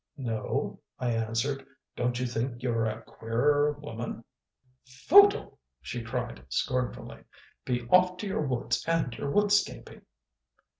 "No," 0.17 0.79
I 0.97 1.11
answered. 1.11 1.63
"Don't 1.95 2.19
you 2.19 2.25
think 2.25 2.63
you're 2.63 2.87
a 2.87 3.03
queerer 3.03 3.73
woman?" 3.73 4.23
"FOOTLE!" 5.05 5.59
she 5.79 6.01
cried 6.01 6.43
scornfully. 6.49 7.19
"Be 7.65 7.87
off 7.91 8.17
to 8.17 8.27
your 8.27 8.41
woods 8.41 8.83
and 8.87 9.15
your 9.15 9.29
woodscaping!" 9.31 10.01